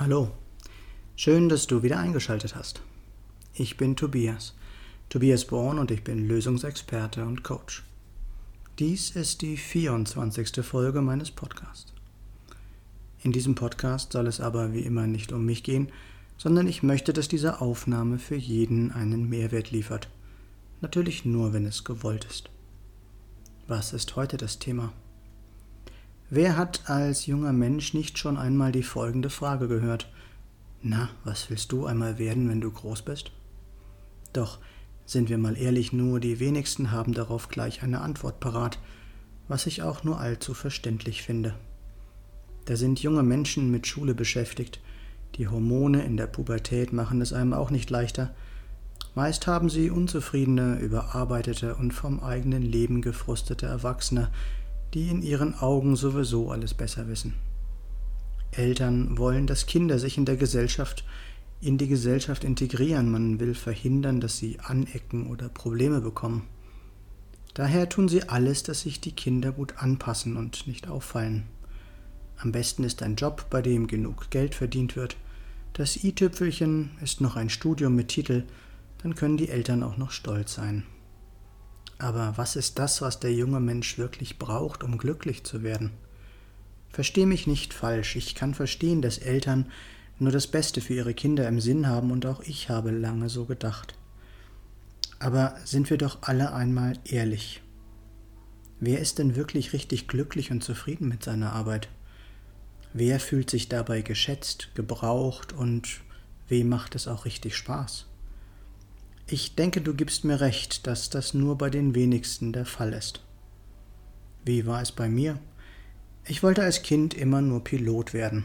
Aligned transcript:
Hallo, 0.00 0.30
schön, 1.14 1.50
dass 1.50 1.66
du 1.66 1.82
wieder 1.82 1.98
eingeschaltet 1.98 2.56
hast. 2.56 2.80
Ich 3.52 3.76
bin 3.76 3.96
Tobias, 3.96 4.54
Tobias 5.10 5.44
Born 5.44 5.78
und 5.78 5.90
ich 5.90 6.02
bin 6.02 6.26
Lösungsexperte 6.26 7.22
und 7.26 7.44
Coach. 7.44 7.84
Dies 8.78 9.10
ist 9.10 9.42
die 9.42 9.58
24. 9.58 10.64
Folge 10.64 11.02
meines 11.02 11.30
Podcasts. 11.30 11.92
In 13.22 13.32
diesem 13.32 13.54
Podcast 13.54 14.12
soll 14.12 14.26
es 14.26 14.40
aber 14.40 14.72
wie 14.72 14.80
immer 14.80 15.06
nicht 15.06 15.32
um 15.32 15.44
mich 15.44 15.64
gehen, 15.64 15.92
sondern 16.38 16.66
ich 16.66 16.82
möchte, 16.82 17.12
dass 17.12 17.28
diese 17.28 17.60
Aufnahme 17.60 18.18
für 18.18 18.36
jeden 18.36 18.92
einen 18.92 19.28
Mehrwert 19.28 19.70
liefert. 19.70 20.08
Natürlich 20.80 21.26
nur, 21.26 21.52
wenn 21.52 21.66
es 21.66 21.84
gewollt 21.84 22.24
ist. 22.24 22.48
Was 23.68 23.92
ist 23.92 24.16
heute 24.16 24.38
das 24.38 24.58
Thema? 24.58 24.94
Wer 26.32 26.56
hat 26.56 26.88
als 26.88 27.26
junger 27.26 27.52
Mensch 27.52 27.92
nicht 27.92 28.16
schon 28.16 28.38
einmal 28.38 28.70
die 28.70 28.84
folgende 28.84 29.30
Frage 29.30 29.66
gehört? 29.66 30.08
Na, 30.80 31.08
was 31.24 31.50
willst 31.50 31.72
du 31.72 31.86
einmal 31.86 32.20
werden, 32.20 32.48
wenn 32.48 32.60
du 32.60 32.70
groß 32.70 33.02
bist? 33.02 33.32
Doch, 34.32 34.60
sind 35.04 35.28
wir 35.28 35.38
mal 35.38 35.58
ehrlich, 35.58 35.92
nur 35.92 36.20
die 36.20 36.38
wenigsten 36.38 36.92
haben 36.92 37.14
darauf 37.14 37.48
gleich 37.48 37.82
eine 37.82 38.00
Antwort 38.00 38.38
parat, 38.38 38.78
was 39.48 39.66
ich 39.66 39.82
auch 39.82 40.04
nur 40.04 40.20
allzu 40.20 40.54
verständlich 40.54 41.22
finde. 41.22 41.54
Da 42.64 42.76
sind 42.76 43.02
junge 43.02 43.24
Menschen 43.24 43.72
mit 43.72 43.88
Schule 43.88 44.14
beschäftigt, 44.14 44.78
die 45.34 45.48
Hormone 45.48 46.04
in 46.04 46.16
der 46.16 46.28
Pubertät 46.28 46.92
machen 46.92 47.20
es 47.22 47.32
einem 47.32 47.54
auch 47.54 47.72
nicht 47.72 47.90
leichter. 47.90 48.32
Meist 49.16 49.48
haben 49.48 49.68
sie 49.68 49.90
unzufriedene, 49.90 50.78
überarbeitete 50.78 51.74
und 51.74 51.92
vom 51.92 52.20
eigenen 52.20 52.62
Leben 52.62 53.02
gefrustete 53.02 53.66
Erwachsene, 53.66 54.30
die 54.94 55.08
in 55.08 55.22
ihren 55.22 55.54
Augen 55.54 55.96
sowieso 55.96 56.50
alles 56.50 56.74
besser 56.74 57.08
wissen. 57.08 57.34
Eltern 58.52 59.18
wollen, 59.18 59.46
dass 59.46 59.66
Kinder 59.66 59.98
sich 59.98 60.18
in 60.18 60.24
der 60.24 60.36
Gesellschaft 60.36 61.04
in 61.60 61.76
die 61.76 61.88
Gesellschaft 61.88 62.42
integrieren, 62.42 63.10
man 63.10 63.38
will 63.38 63.54
verhindern, 63.54 64.20
dass 64.20 64.38
sie 64.38 64.58
anecken 64.60 65.26
oder 65.26 65.48
Probleme 65.50 66.00
bekommen. 66.00 66.46
Daher 67.52 67.88
tun 67.88 68.08
sie 68.08 68.28
alles, 68.28 68.62
dass 68.62 68.80
sich 68.80 69.00
die 69.00 69.12
Kinder 69.12 69.52
gut 69.52 69.74
anpassen 69.76 70.36
und 70.36 70.66
nicht 70.66 70.88
auffallen. 70.88 71.44
Am 72.38 72.52
besten 72.52 72.84
ist 72.84 73.02
ein 73.02 73.16
Job, 73.16 73.46
bei 73.50 73.60
dem 73.60 73.86
genug 73.86 74.30
Geld 74.30 74.54
verdient 74.54 74.96
wird. 74.96 75.16
Das 75.74 76.02
i-Tüpfelchen 76.02 76.92
ist 77.02 77.20
noch 77.20 77.36
ein 77.36 77.50
Studium 77.50 77.94
mit 77.94 78.08
Titel, 78.08 78.44
dann 79.02 79.14
können 79.14 79.36
die 79.36 79.50
Eltern 79.50 79.82
auch 79.82 79.98
noch 79.98 80.10
stolz 80.10 80.54
sein. 80.54 80.84
Aber 82.00 82.32
was 82.38 82.56
ist 82.56 82.78
das, 82.78 83.02
was 83.02 83.20
der 83.20 83.34
junge 83.34 83.60
Mensch 83.60 83.98
wirklich 83.98 84.38
braucht, 84.38 84.82
um 84.82 84.96
glücklich 84.96 85.44
zu 85.44 85.62
werden? 85.62 85.90
Versteh 86.88 87.26
mich 87.26 87.46
nicht 87.46 87.74
falsch, 87.74 88.16
ich 88.16 88.34
kann 88.34 88.54
verstehen, 88.54 89.02
dass 89.02 89.18
Eltern 89.18 89.66
nur 90.18 90.32
das 90.32 90.46
Beste 90.46 90.80
für 90.80 90.94
ihre 90.94 91.12
Kinder 91.12 91.46
im 91.46 91.60
Sinn 91.60 91.86
haben 91.86 92.10
und 92.10 92.24
auch 92.24 92.40
ich 92.40 92.70
habe 92.70 92.90
lange 92.90 93.28
so 93.28 93.44
gedacht. 93.44 93.94
Aber 95.18 95.54
sind 95.66 95.90
wir 95.90 95.98
doch 95.98 96.22
alle 96.22 96.54
einmal 96.54 96.94
ehrlich. 97.04 97.60
Wer 98.80 99.00
ist 99.00 99.18
denn 99.18 99.36
wirklich 99.36 99.74
richtig 99.74 100.08
glücklich 100.08 100.50
und 100.50 100.64
zufrieden 100.64 101.06
mit 101.06 101.22
seiner 101.22 101.52
Arbeit? 101.52 101.88
Wer 102.94 103.20
fühlt 103.20 103.50
sich 103.50 103.68
dabei 103.68 104.00
geschätzt, 104.00 104.70
gebraucht 104.74 105.52
und 105.52 106.00
wem 106.48 106.70
macht 106.70 106.94
es 106.94 107.06
auch 107.06 107.26
richtig 107.26 107.56
Spaß? 107.56 108.06
Ich 109.32 109.54
denke, 109.54 109.80
du 109.80 109.94
gibst 109.94 110.24
mir 110.24 110.40
recht, 110.40 110.88
dass 110.88 111.08
das 111.08 111.34
nur 111.34 111.56
bei 111.56 111.70
den 111.70 111.94
wenigsten 111.94 112.52
der 112.52 112.66
Fall 112.66 112.92
ist. 112.92 113.24
Wie 114.44 114.66
war 114.66 114.82
es 114.82 114.90
bei 114.90 115.08
mir? 115.08 115.38
Ich 116.26 116.42
wollte 116.42 116.64
als 116.64 116.82
Kind 116.82 117.14
immer 117.14 117.40
nur 117.40 117.62
Pilot 117.62 118.12
werden. 118.12 118.42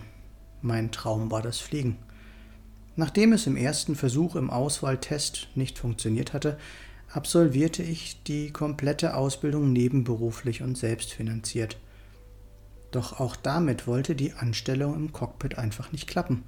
Mein 0.61 0.91
Traum 0.91 1.31
war 1.31 1.41
das 1.41 1.57
Fliegen. 1.57 1.97
Nachdem 2.95 3.33
es 3.33 3.47
im 3.47 3.57
ersten 3.57 3.95
Versuch 3.95 4.35
im 4.35 4.51
Auswahltest 4.51 5.47
nicht 5.55 5.79
funktioniert 5.79 6.33
hatte, 6.33 6.55
absolvierte 7.11 7.81
ich 7.81 8.21
die 8.21 8.51
komplette 8.51 9.15
Ausbildung 9.15 9.73
nebenberuflich 9.73 10.61
und 10.61 10.77
selbstfinanziert. 10.77 11.79
Doch 12.91 13.19
auch 13.19 13.35
damit 13.35 13.87
wollte 13.87 14.13
die 14.13 14.33
Anstellung 14.33 14.93
im 14.93 15.13
Cockpit 15.13 15.57
einfach 15.57 15.91
nicht 15.91 16.05
klappen. 16.05 16.43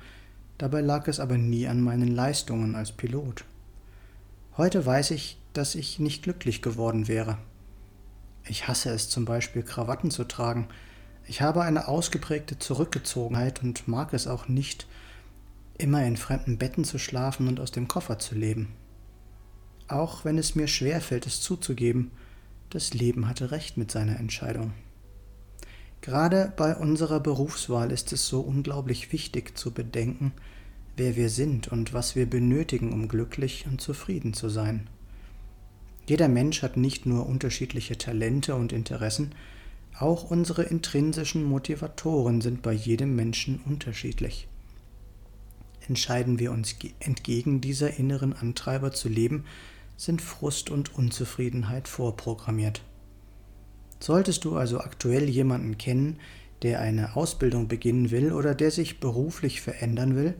Dabei 0.59 0.81
lag 0.81 1.07
es 1.07 1.19
aber 1.19 1.39
nie 1.39 1.67
an 1.67 1.81
meinen 1.81 2.13
Leistungen 2.13 2.75
als 2.75 2.91
Pilot. 2.91 3.44
Heute 4.57 4.84
weiß 4.84 5.12
ich, 5.12 5.38
dass 5.53 5.75
ich 5.75 6.00
nicht 6.00 6.23
glücklich 6.23 6.63
geworden 6.63 7.07
wäre. 7.07 7.38
Ich 8.47 8.68
hasse 8.68 8.90
es 8.90 9.07
zum 9.07 9.23
Beispiel, 9.23 9.62
Krawatten 9.62 10.09
zu 10.09 10.23
tragen. 10.23 10.68
Ich 11.28 11.41
habe 11.44 11.62
eine 11.62 11.88
ausgeprägte 11.88 12.57
Zurückgezogenheit 12.57 13.62
und 13.62 13.88
mag 13.88 14.13
es 14.13 14.25
auch 14.25 14.47
nicht, 14.47 14.88
immer 15.78 16.03
in 16.03 16.18
fremden 16.18 16.57
Betten 16.57 16.85
zu 16.85 16.97
schlafen 16.97 17.47
und 17.47 17.59
aus 17.59 17.72
dem 17.72 17.88
Koffer 17.88 18.18
zu 18.18 18.34
leben. 18.34 18.73
Auch 19.88 20.25
wenn 20.25 20.40
es 20.40 20.56
mir 20.56 20.68
schwer 20.68 21.01
fällt, 21.01 21.28
es 21.28 21.39
zuzugeben, 21.39 22.09
das 22.72 22.95
Leben 22.95 23.28
hatte 23.28 23.51
recht 23.51 23.78
mit 23.78 23.91
seiner 23.91 24.19
Entscheidung. 24.19 24.74
Gerade 26.01 26.51
bei 26.57 26.75
unserer 26.75 27.19
Berufswahl 27.19 27.91
ist 27.91 28.12
es 28.12 28.28
so 28.28 28.41
unglaublich 28.41 29.12
wichtig 29.12 29.56
zu 29.56 29.72
bedenken, 29.72 30.34
wer 30.97 31.16
wir 31.16 31.30
sind 31.30 31.68
und 31.68 31.94
was 31.94 32.16
wir 32.16 32.25
benötigen, 32.25 32.91
um 32.91 33.08
glücklich 33.08 33.66
und 33.69 33.80
zufrieden 33.80 34.34
zu 34.34 34.50
sein. 34.50 34.90
Jeder 36.08 36.28
Mensch 36.28 36.63
hat 36.63 36.75
nicht 36.75 37.06
nur 37.06 37.28
unterschiedliche 37.28 37.97
Talente 37.97 38.56
und 38.56 38.74
Interessen, 38.74 39.31
auch 40.00 40.30
unsere 40.30 40.63
intrinsischen 40.63 41.44
Motivatoren 41.44 42.41
sind 42.41 42.62
bei 42.62 42.74
jedem 42.74 43.16
Menschen 43.16 43.59
unterschiedlich. 43.66 44.47
Entscheiden 45.88 46.40
wir 46.40 46.52
uns 46.52 46.75
entgegen 47.00 47.62
dieser 47.62 47.97
inneren 47.97 48.34
Antreiber 48.34 48.91
zu 48.91 49.09
leben, 49.09 49.46
sind 49.96 50.22
Frust 50.22 50.69
und 50.69 50.94
Unzufriedenheit 50.96 51.88
vorprogrammiert. 51.88 52.81
Solltest 54.00 54.46
du 54.46 54.56
also 54.56 54.80
aktuell 54.80 55.28
jemanden 55.30 55.78
kennen, 55.78 56.19
der 56.62 56.81
eine 56.81 57.16
Ausbildung 57.16 57.68
beginnen 57.68 58.12
will 58.12 58.31
oder 58.31 58.53
der 58.53 58.72
sich 58.72 59.00
beruflich 59.00 59.62
verändern 59.62 60.16
will, 60.16 60.36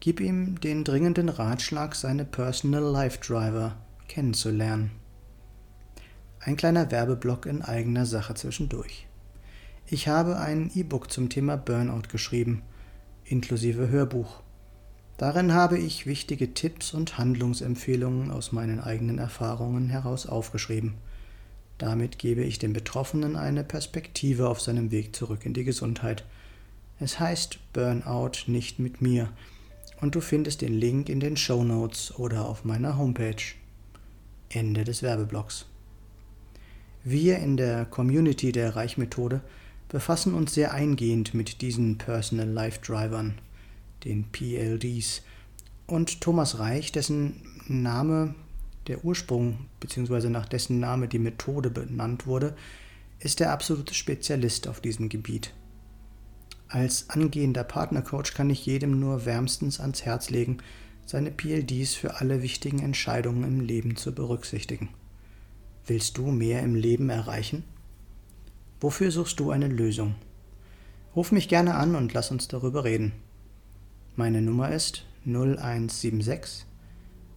Gib 0.00 0.20
ihm 0.20 0.60
den 0.60 0.84
dringenden 0.84 1.28
Ratschlag, 1.28 1.94
seine 1.94 2.24
Personal 2.24 2.82
Life 2.82 3.18
Driver 3.20 3.76
kennenzulernen. 4.08 4.90
Ein 6.40 6.56
kleiner 6.56 6.90
Werbeblock 6.90 7.46
in 7.46 7.62
eigener 7.62 8.06
Sache 8.06 8.34
zwischendurch. 8.34 9.06
Ich 9.88 10.06
habe 10.08 10.38
ein 10.38 10.70
E-Book 10.74 11.10
zum 11.10 11.28
Thema 11.28 11.56
Burnout 11.56 12.08
geschrieben, 12.10 12.62
inklusive 13.24 13.88
Hörbuch. 13.88 14.42
Darin 15.16 15.54
habe 15.54 15.78
ich 15.78 16.06
wichtige 16.06 16.54
Tipps 16.54 16.92
und 16.92 17.18
Handlungsempfehlungen 17.18 18.30
aus 18.30 18.52
meinen 18.52 18.80
eigenen 18.80 19.18
Erfahrungen 19.18 19.88
heraus 19.88 20.26
aufgeschrieben. 20.26 20.94
Damit 21.78 22.18
gebe 22.18 22.42
ich 22.42 22.58
dem 22.58 22.72
Betroffenen 22.72 23.34
eine 23.34 23.64
Perspektive 23.64 24.48
auf 24.48 24.60
seinem 24.60 24.90
Weg 24.90 25.16
zurück 25.16 25.46
in 25.46 25.54
die 25.54 25.64
Gesundheit. 25.64 26.24
Es 27.00 27.18
heißt 27.18 27.72
Burnout 27.72 28.46
nicht 28.46 28.78
mit 28.78 29.00
mir, 29.00 29.30
und 30.00 30.14
du 30.14 30.20
findest 30.20 30.60
den 30.62 30.74
Link 30.74 31.08
in 31.08 31.20
den 31.20 31.36
Show 31.36 31.64
Notes 31.64 32.14
oder 32.18 32.46
auf 32.46 32.64
meiner 32.64 32.98
Homepage. 32.98 33.42
Ende 34.48 34.84
des 34.84 35.02
Werbeblocks. 35.02 35.66
Wir 37.04 37.38
in 37.38 37.56
der 37.56 37.84
Community 37.84 38.52
der 38.52 38.76
Reichmethode 38.76 39.40
befassen 39.88 40.34
uns 40.34 40.54
sehr 40.54 40.72
eingehend 40.72 41.34
mit 41.34 41.62
diesen 41.62 41.98
Personal 41.98 42.48
Life 42.48 42.80
Drivern, 42.84 43.38
den 44.04 44.24
PLDs, 44.24 45.22
und 45.86 46.20
Thomas 46.20 46.58
Reich, 46.58 46.90
dessen 46.90 47.42
Name 47.68 48.34
der 48.88 49.04
Ursprung 49.04 49.66
bzw. 49.80 50.28
nach 50.28 50.46
dessen 50.46 50.80
Name 50.80 51.08
die 51.08 51.18
Methode 51.18 51.70
benannt 51.70 52.26
wurde, 52.26 52.56
ist 53.20 53.40
der 53.40 53.52
absolute 53.52 53.94
Spezialist 53.94 54.68
auf 54.68 54.80
diesem 54.80 55.08
Gebiet. 55.08 55.52
Als 56.68 57.10
angehender 57.10 57.64
Partnercoach 57.64 58.34
kann 58.34 58.50
ich 58.50 58.66
jedem 58.66 58.98
nur 58.98 59.24
wärmstens 59.24 59.80
ans 59.80 60.04
Herz 60.04 60.30
legen, 60.30 60.58
seine 61.04 61.30
PLDs 61.30 61.94
für 61.94 62.16
alle 62.16 62.42
wichtigen 62.42 62.80
Entscheidungen 62.80 63.44
im 63.44 63.60
Leben 63.60 63.94
zu 63.96 64.12
berücksichtigen. 64.12 64.88
Willst 65.86 66.18
du 66.18 66.32
mehr 66.32 66.62
im 66.62 66.74
Leben 66.74 67.08
erreichen? 67.10 67.62
Wofür 68.80 69.12
suchst 69.12 69.38
du 69.38 69.52
eine 69.52 69.68
Lösung? 69.68 70.16
Ruf 71.14 71.30
mich 71.30 71.48
gerne 71.48 71.76
an 71.76 71.94
und 71.94 72.12
lass 72.12 72.32
uns 72.32 72.48
darüber 72.48 72.82
reden. 72.84 73.12
Meine 74.16 74.42
Nummer 74.42 74.72
ist 74.72 75.04
0176 75.24 76.66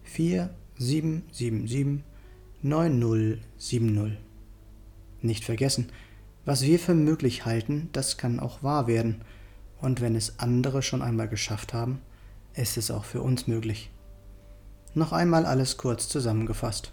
4777 0.02 2.02
9070. 2.62 4.18
Nicht 5.22 5.44
vergessen, 5.44 5.92
was 6.44 6.62
wir 6.62 6.78
für 6.78 6.94
möglich 6.94 7.44
halten, 7.44 7.88
das 7.92 8.16
kann 8.16 8.40
auch 8.40 8.62
wahr 8.62 8.86
werden. 8.86 9.22
Und 9.80 10.00
wenn 10.00 10.14
es 10.14 10.38
andere 10.38 10.82
schon 10.82 11.02
einmal 11.02 11.28
geschafft 11.28 11.74
haben, 11.74 12.00
ist 12.54 12.76
es 12.76 12.90
auch 12.90 13.04
für 13.04 13.22
uns 13.22 13.46
möglich. 13.46 13.90
Noch 14.94 15.12
einmal 15.12 15.46
alles 15.46 15.76
kurz 15.76 16.08
zusammengefasst. 16.08 16.92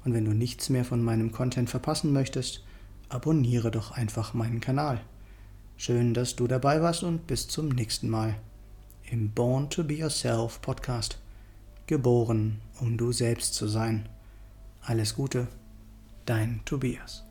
Und 0.04 0.14
wenn 0.14 0.26
du 0.26 0.34
nichts 0.34 0.70
mehr 0.70 0.86
von 0.86 1.04
meinem 1.04 1.32
Content 1.32 1.70
verpassen 1.70 2.12
möchtest, 2.14 2.64
abonniere 3.10 3.72
doch 3.72 3.92
einfach 3.92 4.34
meinen 4.34 4.60
Kanal. 4.60 5.02
Schön, 5.78 6.14
dass 6.14 6.36
du 6.36 6.48
dabei 6.48 6.82
warst 6.82 7.04
und 7.04 7.28
bis 7.28 7.48
zum 7.48 7.70
nächsten 7.70 8.10
Mal 8.10 8.36
im 9.10 9.32
Born 9.32 9.70
to 9.70 9.84
Be 9.84 9.96
Yourself 9.96 10.62
Podcast. 10.62 11.18
Geboren, 11.88 12.62
um 12.80 12.98
du 12.98 13.12
selbst 13.12 13.54
zu 13.56 13.68
sein. 13.68 14.08
Alles 14.82 15.16
Gute, 15.16 15.48
dein 16.26 16.62
Tobias. 16.66 17.31